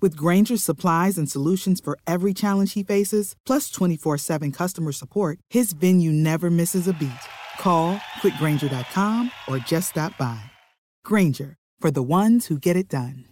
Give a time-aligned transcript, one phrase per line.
[0.00, 5.38] With Granger's supplies and solutions for every challenge he faces, plus 24 7 customer support,
[5.50, 7.10] his venue never misses a beat.
[7.58, 10.40] Call quickgranger.com or just stop by.
[11.04, 13.26] Granger, for the ones who get it done.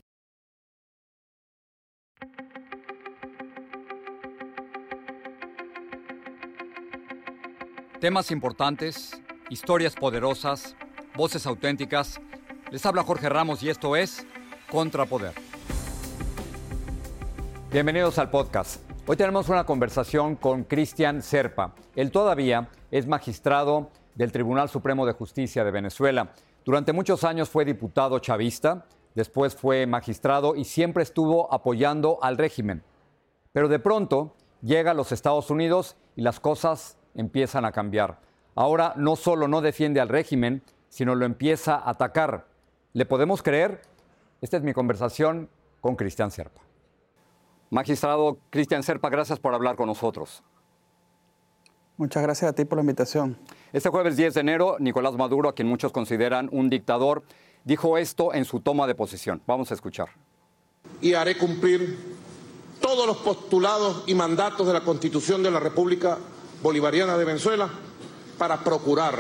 [8.01, 10.77] Temas importantes, historias poderosas,
[11.17, 12.21] voces auténticas.
[12.71, 14.25] Les habla Jorge Ramos y esto es
[14.71, 15.48] Contrapoder.
[17.71, 18.81] Bienvenidos al podcast.
[19.07, 21.75] Hoy tenemos una conversación con Cristian Serpa.
[21.97, 26.33] Él todavía es magistrado del Tribunal Supremo de Justicia de Venezuela.
[26.65, 32.83] Durante muchos años fue diputado chavista, después fue magistrado y siempre estuvo apoyando al régimen.
[33.53, 38.19] Pero de pronto llega a los Estados Unidos y las cosas empiezan a cambiar.
[38.55, 42.47] Ahora no solo no defiende al régimen, sino lo empieza a atacar.
[42.95, 43.83] ¿Le podemos creer?
[44.41, 45.51] Esta es mi conversación
[45.83, 46.68] con Cristian Serpa.
[47.71, 50.43] Magistrado Cristian Serpa, gracias por hablar con nosotros.
[51.99, 53.37] Muchas gracias a ti por la invitación.
[53.73, 57.25] Este jueves 10 de enero, Nicolás Maduro, a quien muchos consideran un dictador,
[57.65, 59.43] dijo esto en su toma de posesión.
[59.47, 60.09] Vamos a escuchar.
[61.03, 62.17] Y haré cumplir
[62.81, 66.19] todos los postulados y mandatos de la Constitución de la República
[66.63, 67.69] Bolivariana de Venezuela
[68.39, 69.19] para procurar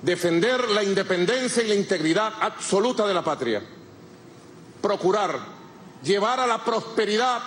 [0.00, 3.62] defender la independencia y la integridad absoluta de la patria.
[4.80, 5.38] Procurar
[6.02, 7.40] llevar a la prosperidad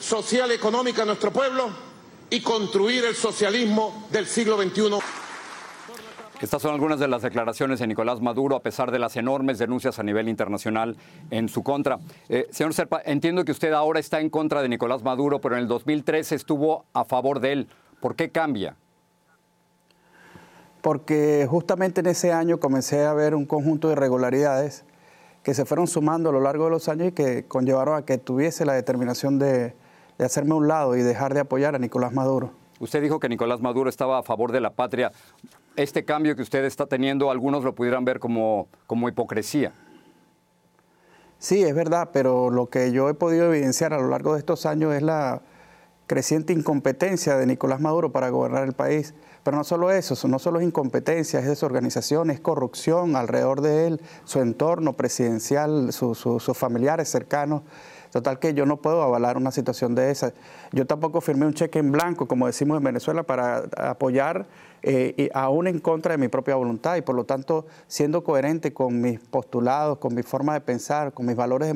[0.00, 1.70] social y económica a nuestro pueblo
[2.30, 4.98] y construir el socialismo del siglo XXI.
[6.40, 9.98] Estas son algunas de las declaraciones de Nicolás Maduro a pesar de las enormes denuncias
[9.98, 10.96] a nivel internacional
[11.30, 11.98] en su contra.
[12.30, 15.62] Eh, señor Serpa, entiendo que usted ahora está en contra de Nicolás Maduro, pero en
[15.62, 17.68] el 2013 estuvo a favor de él.
[18.00, 18.74] ¿Por qué cambia?
[20.80, 24.84] Porque justamente en ese año comencé a ver un conjunto de irregularidades
[25.42, 28.16] que se fueron sumando a lo largo de los años y que conllevaron a que
[28.16, 29.74] tuviese la determinación de,
[30.24, 32.52] hacerme a un lado y dejar de apoyar a Nicolás Maduro.
[32.78, 35.12] Usted dijo que Nicolás Maduro estaba a favor de la patria.
[35.76, 39.72] Este cambio que usted está teniendo, algunos lo pudieran ver como, como hipocresía.
[41.38, 44.66] Sí, es verdad, pero lo que yo he podido evidenciar a lo largo de estos
[44.66, 45.42] años es la
[46.10, 49.14] creciente incompetencia de Nicolás Maduro para gobernar el país.
[49.44, 54.00] Pero no solo eso, no solo es incompetencia, es desorganización, es corrupción alrededor de él,
[54.24, 57.62] su entorno presidencial, sus familiares cercanos.
[58.10, 60.32] Total que yo no puedo avalar una situación de esa.
[60.72, 64.46] Yo tampoco firmé un cheque en blanco, como decimos en Venezuela, para apoyar
[64.82, 69.00] eh, aún en contra de mi propia voluntad y por lo tanto siendo coherente con
[69.00, 71.72] mis postulados, con mi forma de pensar, con mis valores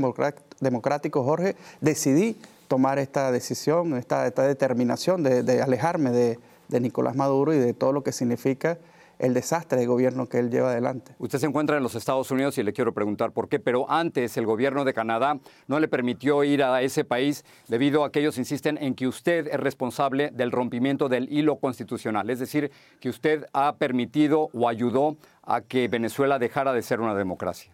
[0.59, 2.37] democráticos, Jorge, decidí
[2.69, 6.39] tomar esta decisión, esta, determinación de alejarme de,
[6.69, 8.79] de Nicolás Maduro y de todo lo que significa
[9.19, 11.15] el desastre de gobierno que él lleva adelante.
[11.19, 14.37] Usted se encuentra en los Estados Unidos y le quiero preguntar por qué, pero antes
[14.37, 15.39] el gobierno de Canadá
[15.69, 19.47] no le permitió ir a ese país debido a que ellos insisten en que usted
[19.47, 22.71] es responsable del rompimiento del hilo constitucional, es decir,
[23.01, 27.73] que usted ha permitido o ayudó a que Venezuela dejara de ser una democracia.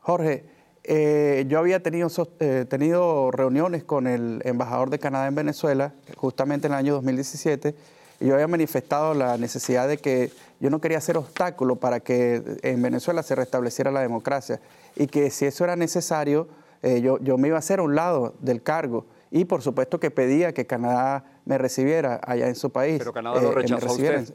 [0.00, 0.44] Jorge,
[0.84, 2.08] eh, yo había tenido,
[2.40, 7.74] eh, tenido reuniones con el embajador de Canadá en Venezuela, justamente en el año 2017,
[8.20, 12.42] y yo había manifestado la necesidad de que yo no quería ser obstáculo para que
[12.62, 14.60] en Venezuela se restableciera la democracia
[14.94, 16.48] y que si eso era necesario,
[16.82, 19.06] eh, yo, yo, me iba a hacer a un lado del cargo.
[19.30, 22.98] Y por supuesto que pedía que Canadá me recibiera allá en su país.
[22.98, 24.34] Pero Canadá lo rechazó a usted.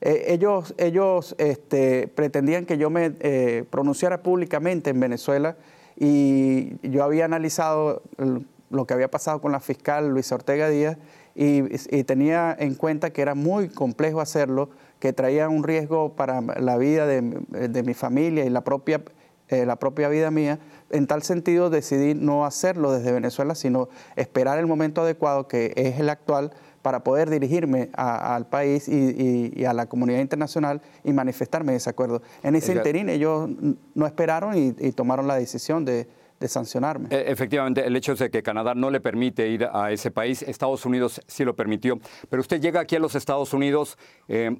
[0.00, 5.56] Eh, ellos ellos este, pretendían que yo me eh, pronunciara públicamente en Venezuela
[5.96, 8.02] y yo había analizado
[8.70, 10.98] lo que había pasado con la fiscal Luisa Ortega Díaz
[11.34, 11.62] y,
[12.04, 17.06] tenía en cuenta que era muy complejo hacerlo, que traía un riesgo para la vida
[17.06, 19.02] de, mi familia y la propia
[19.48, 20.58] eh, la propia vida mía.
[20.90, 26.00] En tal sentido decidí no hacerlo desde Venezuela, sino esperar el momento adecuado, que es
[26.00, 26.52] el actual,
[26.88, 32.22] para poder dirigirme al país y, a la comunidad internacional y manifestarme desacuerdo.
[32.42, 33.46] En ese interín ellos
[33.94, 36.08] no esperaron y, tomaron la decisión de,
[36.46, 37.08] sancionarme.
[37.10, 40.40] E, efectivamente, el hecho es de que Canadá no le permite ir a ese país,
[40.40, 42.00] Estados Unidos sí lo permitió,
[42.30, 43.98] pero usted llega aquí a los Estados Unidos.
[44.28, 44.56] Eh,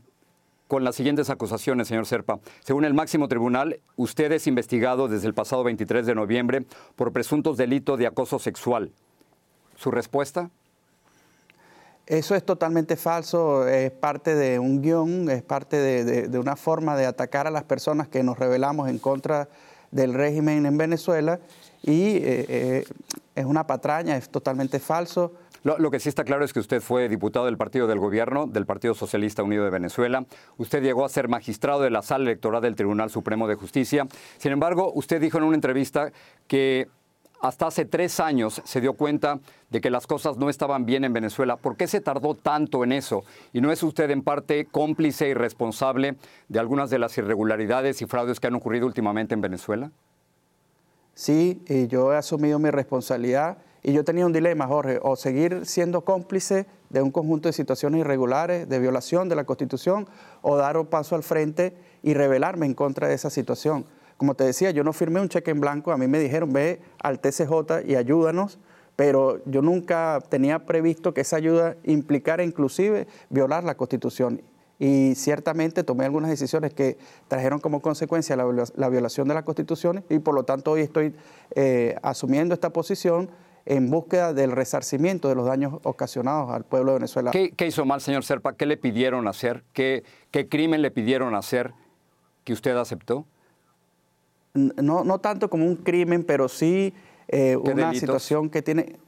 [0.66, 2.40] con las siguientes acusaciones, señor Serpa.
[2.60, 7.56] Según el máximo tribunal, usted es investigado desde el pasado 23 de noviembre por presuntos
[7.56, 8.92] delitos de acoso sexual.
[9.76, 10.50] ¿Su respuesta?
[12.08, 17.04] Eso es totalmente falso, es parte de un guion, es parte de, una forma de
[17.04, 19.50] atacar a las personas que nos rebelamos en contra
[19.90, 21.38] del régimen en Venezuela
[21.82, 22.84] y eh, eh,
[23.34, 25.34] es una patraña, es totalmente falso.
[25.64, 28.64] Lo, que sí está claro es que usted fue diputado del partido del gobierno, del
[28.64, 30.24] Partido Socialista Unido de Venezuela.
[30.56, 34.06] Usted llegó a ser magistrado de la sala electoral del Tribunal Supremo de Justicia.
[34.38, 36.10] Sin embargo, usted dijo en una entrevista
[36.46, 36.88] que
[37.40, 39.40] hasta hace tres años se dio cuenta
[39.70, 41.56] de que las cosas no estaban bien en Venezuela.
[41.56, 43.24] ¿Por qué se tardó tanto en eso?
[43.52, 46.16] ¿Y no es usted en parte cómplice y responsable
[46.48, 49.90] de algunas de las irregularidades y fraudes que han ocurrido últimamente en Venezuela?
[51.14, 55.64] Sí, y yo he asumido mi responsabilidad y yo tenía un dilema, Jorge, o seguir
[55.64, 60.08] siendo cómplice de un conjunto de situaciones irregulares, de violación de la Constitución,
[60.42, 63.84] o dar un paso al frente y rebelarme en contra de esa situación.
[64.18, 66.80] Como te decía, yo no firmé un cheque en blanco, a mí me dijeron, ve
[67.00, 68.58] al TCJ y ayúdanos,
[68.96, 74.42] pero yo nunca tenía previsto que esa ayuda implicara inclusive violar la Constitución.
[74.80, 76.98] Y ciertamente tomé algunas decisiones que
[77.28, 81.14] trajeron como consecuencia la, violación de la Constitución y por lo tanto hoy estoy
[81.54, 83.30] eh, asumiendo esta posición
[83.66, 87.30] en búsqueda del resarcimiento de los daños ocasionados al pueblo de Venezuela.
[87.30, 88.54] ¿Qué, hizo mal, señor Serpa?
[88.54, 89.62] ¿Qué le pidieron hacer?
[89.72, 91.72] ¿Qué, ¿Qué, crimen le pidieron hacer
[92.42, 93.26] que usted aceptó?
[94.54, 96.94] No, no tanto como un crimen, pero sí
[97.28, 98.98] eh, una situación que tiene...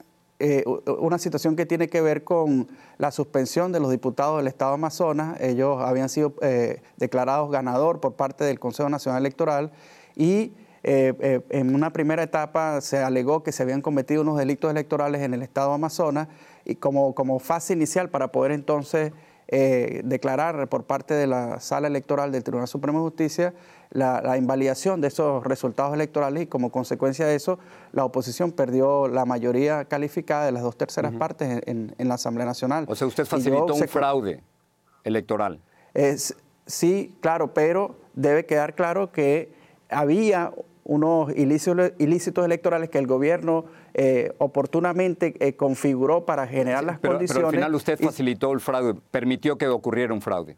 [0.43, 0.65] Eh,
[0.99, 2.67] una situación que tiene que ver con
[2.97, 5.39] la suspensión de los diputados del Estado de Amazonas.
[5.39, 9.71] Ellos habían sido eh, declarados ganador por parte del Consejo Nacional Electoral
[10.17, 15.21] y eh, en una primera etapa se alegó que se habían cometido unos delitos electorales
[15.21, 16.29] en el estado de Amazonas
[16.65, 19.13] y como, como fase inicial para poder entonces
[20.05, 23.55] declarar por parte de la sala electoral del Tribunal Supremo de Justicia
[23.91, 27.59] la, invalidación de esos resultados electorales y como consecuencia de eso
[27.93, 32.85] la oposición perdió la mayoría calificada de las dos terceras partes en, la Asamblea Nacional.
[32.89, 34.43] O sea, usted facilitó un fraude
[35.05, 35.61] electoral.
[36.67, 39.53] sí, claro, pero debe quedar claro que
[39.89, 40.53] había
[40.85, 43.65] unos ilícitos, electorales que el gobierno
[43.95, 47.33] eh, oportunamente eh, configuró para generar las condiciones.
[47.33, 50.57] Pero al final usted facilitó el fraude, permitió que ocurriera un fraude.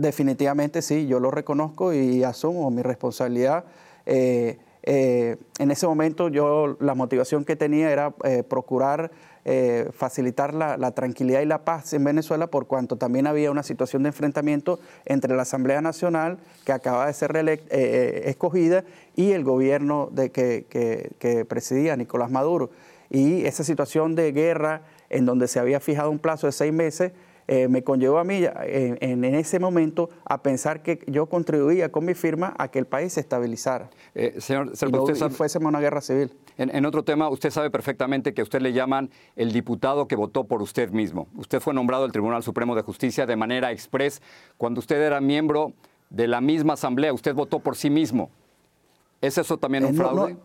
[0.00, 3.64] Definitivamente sí, yo lo reconozco y asumo mi responsabilidad.
[4.06, 8.10] Eh, en ese momento yo la motivación que tenía era
[8.48, 9.10] procurar
[9.46, 14.02] eh, facilitar la, tranquilidad y la paz en Venezuela, por cuanto también había una situación
[14.02, 16.36] de enfrentamiento entre la Asamblea Nacional,
[16.66, 18.84] que acaba de ser eh, eh, escogida,
[19.16, 20.66] y el gobierno de que,
[21.18, 22.68] que presidía Nicolás Maduro.
[23.08, 27.12] Y esa situación de guerra, en donde se había fijado un plazo de seis meses,
[27.52, 32.14] eh, me conllevó a mí en, ese momento a pensar que yo contribuía con mi
[32.14, 33.90] firma a que el país se estabilizara.
[34.14, 36.32] Eh, señor, y, usted sabe, fuésemos una guerra civil.
[36.56, 40.44] En, otro tema, usted sabe perfectamente que a usted le llaman el diputado que votó
[40.44, 41.26] por usted mismo.
[41.34, 44.22] Usted fue nombrado al Tribunal Supremo de Justicia de manera express
[44.56, 45.72] cuando usted era miembro
[46.08, 47.12] de la misma asamblea.
[47.12, 48.30] Usted votó por sí mismo.
[49.20, 50.34] ¿Es eso también un eh, fraude?
[50.34, 50.40] No,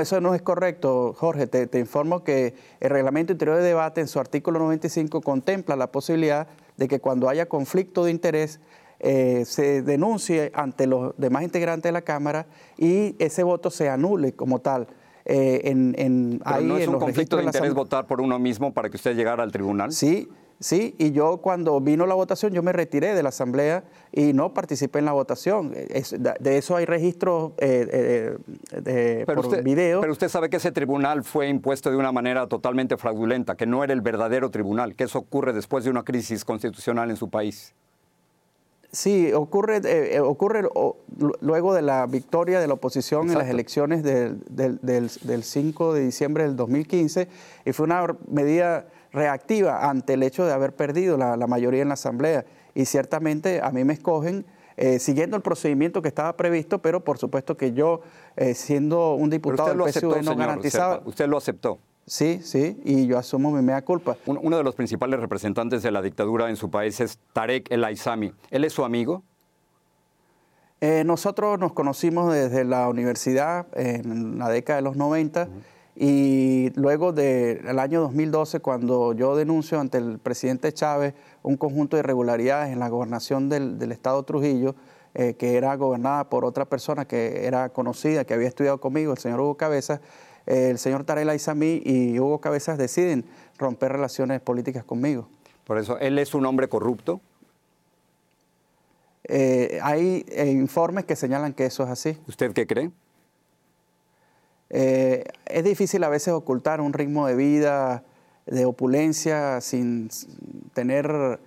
[0.00, 1.46] eso no es correcto, Jorge.
[1.46, 6.46] Te, informo que el Reglamento Interior de Debate en su artículo 95 contempla la posibilidad
[6.76, 8.60] de que cuando haya conflicto de interés
[9.00, 12.46] eh, se denuncie ante los demás integrantes de la Cámara
[12.78, 14.86] y ese voto se anule como tal.
[15.24, 19.16] Eh, en, ¿No es un conflicto de interés votar por uno mismo para que usted
[19.16, 19.92] llegara al tribunal?
[19.92, 20.28] Sí,
[20.62, 24.54] Sí, y yo cuando vino la votación, yo me retiré de la asamblea y no
[24.54, 25.72] participé en la votación.
[25.72, 28.36] de eso hay registros eh,
[28.86, 30.00] eh, por usted, video.
[30.00, 33.82] Pero usted sabe que ese tribunal fue impuesto de una manera totalmente fraudulenta, que no
[33.82, 37.74] era el verdadero tribunal, que eso ocurre después de una crisis constitucional en su país.
[38.92, 40.62] Sí, ocurre, eh, ocurre
[41.40, 46.04] luego de la victoria de la oposición en las elecciones del, del, del 5 de
[46.04, 47.26] diciembre del 2015
[47.64, 51.94] y fue una medida reactiva ante el hecho de haber perdido la, mayoría en la
[51.94, 52.44] Asamblea.
[52.74, 57.18] Y ciertamente a mí me escogen eh, siguiendo el procedimiento que estaba previsto, pero por
[57.18, 58.00] supuesto que yo,
[58.36, 61.02] eh, siendo un diputado del PSUV, no garantizaba...
[61.04, 61.78] Usted lo aceptó.
[62.06, 64.16] Sí, sí, y yo asumo mi mea culpa.
[64.26, 68.32] Uno de los principales representantes de la dictadura en su país es Tarek El Aizami.
[68.50, 69.22] ¿Él es su amigo?
[70.80, 75.48] Eh, nosotros nos conocimos desde la universidad en la década de los 90
[75.94, 82.00] y luego del año 2012, cuando yo denuncio ante el presidente Chávez un conjunto de
[82.00, 84.74] irregularidades en la gobernación del, estado Trujillo,
[85.14, 89.18] eh, que era gobernada por otra persona que era conocida, que había estudiado conmigo, el
[89.18, 90.00] señor Hugo Cabezas,
[90.46, 93.26] eh, el señor Tarela Isamí y Hugo Cabezas deciden
[93.58, 95.28] romper relaciones políticas conmigo.
[95.66, 97.20] Por eso, ¿él es un hombre corrupto?
[99.24, 102.18] Eh, hay informes que señalan que eso es así.
[102.26, 102.90] ¿Usted qué cree?
[104.72, 108.04] Eh, es difícil a veces ocultar un ritmo de vida
[108.46, 110.08] de opulencia sin
[110.74, 111.38] tener,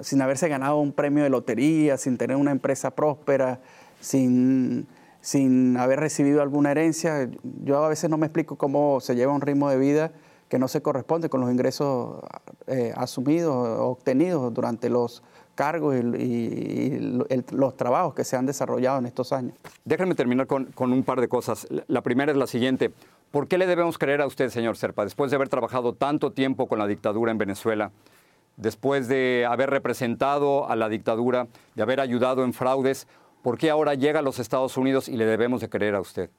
[0.00, 3.60] sin haberse ganado un premio de lotería, sin tener una empresa próspera,
[4.00, 4.86] sin,
[5.20, 7.28] sin haber recibido alguna herencia.
[7.62, 10.12] Yo a veces no me explico cómo se lleva un ritmo de vida
[10.48, 12.20] que no se corresponde con los ingresos
[12.94, 15.22] asumidos, obtenidos durante los
[15.58, 17.00] cargos y,
[17.50, 19.54] los trabajos que se han desarrollado en estos años.
[19.84, 21.66] Déjenme terminar con, un par de cosas.
[21.88, 22.92] La primera es la siguiente.
[23.32, 26.68] ¿Por qué le debemos creer a usted, señor Serpa, después de haber trabajado tanto tiempo
[26.68, 27.90] con la dictadura en Venezuela,
[28.56, 33.08] después de haber representado a la dictadura, de haber ayudado en fraudes,
[33.42, 36.30] ¿por qué ahora llega a los Estados Unidos y le debemos de creer a usted?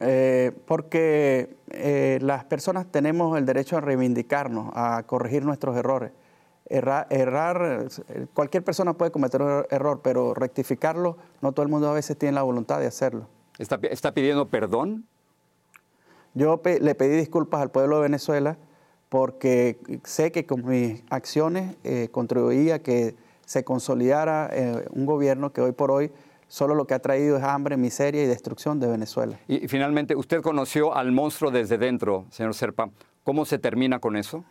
[0.00, 6.12] Eh, porque eh, las personas tenemos el derecho a reivindicarnos, a corregir nuestros errores
[6.68, 7.88] errar,
[8.34, 12.34] cualquier persona puede cometer un error, pero rectificarlo, no todo el mundo a veces tiene
[12.34, 13.26] la voluntad de hacerlo.
[13.58, 15.06] ¿Está, pidiendo perdón?
[16.34, 18.58] Yo le pedí disculpas al pueblo de Venezuela
[19.08, 25.52] porque sé que con mis acciones eh, contribuía a que se consolidara eh, un gobierno
[25.52, 26.12] que hoy por hoy
[26.48, 29.38] solo lo que ha traído es hambre, miseria y destrucción de Venezuela.
[29.46, 32.90] y finalmente, usted conoció al monstruo desde dentro, señor Serpa.
[33.22, 34.44] ¿Cómo se termina con eso?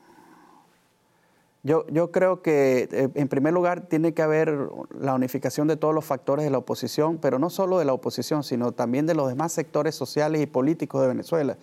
[1.64, 5.94] Yo, yo creo que, eh, en primer lugar, tiene que haber la unificación de todos
[5.94, 9.28] los factores de la oposición, pero no solo de la oposición, sino también de los
[9.28, 11.58] demás sectores sociales y políticos de Venezuela.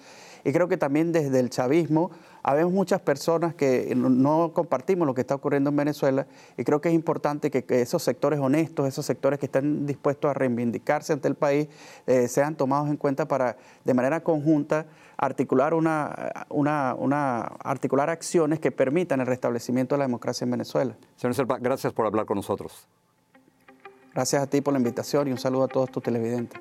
[0.44, 2.10] Y creo que también desde el chavismo
[2.42, 6.26] habemos muchas personas que no compartimos lo que está ocurriendo en Venezuela
[6.58, 10.34] y creo que es importante que, esos sectores honestos, esos sectores que están dispuestos a
[10.34, 11.68] reivindicarse ante el país,
[12.06, 14.86] eh, sean tomados en cuenta para de manera conjunta
[15.16, 20.94] articular, una, una, articular acciones que permitan el restablecimiento de la democracia en Venezuela.
[21.16, 22.86] Señor Serpa, gracias por hablar con nosotros.
[24.12, 26.60] Gracias a ti por la invitación y un saludo a todos tus televidentes.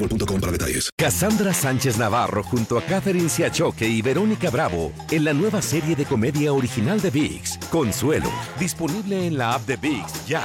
[0.00, 0.90] boostmobile.com para detalles.
[0.96, 6.04] Cassandra Sánchez Navarro junto a Catherine Siachoque y Verónica Bravo en la nueva serie de
[6.04, 10.42] comedia original de VIX, Consuelo, disponible en la app de VIX ya.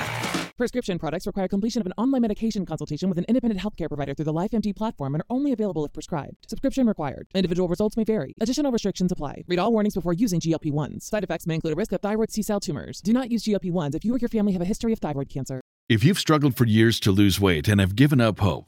[0.57, 4.23] Prescription products require completion of an online medication consultation with an independent healthcare provider through
[4.23, 6.37] the LifeMD platform and are only available if prescribed.
[6.47, 7.27] Subscription required.
[7.35, 8.33] Individual results may vary.
[8.39, 9.43] Additional restrictions apply.
[9.49, 11.01] Read all warnings before using GLP-1s.
[11.01, 13.01] Side effects may include a risk of thyroid C-cell tumors.
[13.01, 15.59] Do not use GLP-1s if you or your family have a history of thyroid cancer.
[15.89, 18.67] If you've struggled for years to lose weight and have given up hope,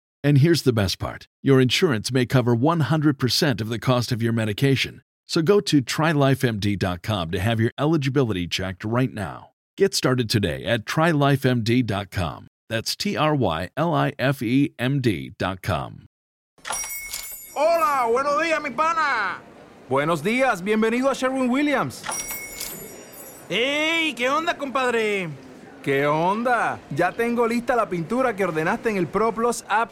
[0.23, 4.33] And here's the best part your insurance may cover 100% of the cost of your
[4.33, 5.01] medication.
[5.27, 9.51] So go to trylifemd.com to have your eligibility checked right now.
[9.77, 12.47] Get started today at trylifemd.com.
[12.69, 16.05] That's T R Y L I F E M D.com.
[17.55, 19.39] Hola, buenos días, mi pana.
[19.89, 22.03] Buenos días, bienvenido a Sherwin Williams.
[23.49, 24.13] ¡Ey!
[24.13, 25.29] ¿Qué onda, compadre?
[25.83, 26.79] ¿Qué onda?
[26.95, 29.91] Ya tengo lista la pintura que ordenaste en el ProPlus app.